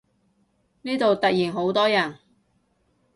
[0.81, 2.15] 呢度突然好多人